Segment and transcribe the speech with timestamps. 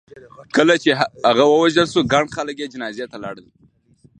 [0.55, 0.89] کله چې
[1.27, 3.47] هغه ووژل شو ګڼ خلک یې جنازې ته لاړل.